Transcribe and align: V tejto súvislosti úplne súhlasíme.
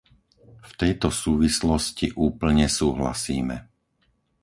V 0.41 0.71
tejto 0.81 1.07
súvislosti 1.23 2.07
úplne 2.27 2.65
súhlasíme. 2.79 3.57